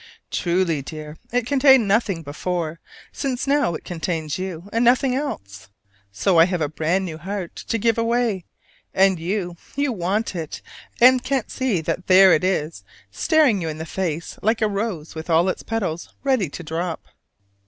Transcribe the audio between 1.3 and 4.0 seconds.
it contained nothing before, since now it